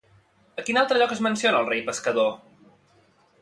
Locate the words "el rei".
1.65-1.85